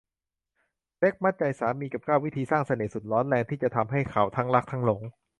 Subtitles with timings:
[0.97, 5.01] เซ็กส์มัดใจสามี กับ เก้า วิธีสร้างเสน่ห์สุดร้อนแรงที่ทำให้เขาทั้งรักทั้งหลง